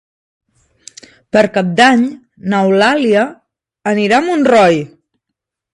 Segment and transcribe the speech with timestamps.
[1.37, 2.01] Per Cap d'Any
[2.53, 3.29] n'Eulàlia
[3.95, 4.85] anirà a Montroi.